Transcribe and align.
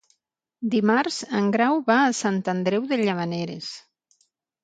Dimarts 0.75 1.17
en 1.39 1.51
Grau 1.55 1.77
va 1.91 1.97
a 2.05 2.15
Sant 2.21 2.39
Andreu 2.55 2.87
de 2.93 2.99
Llavaneres. 3.01 3.67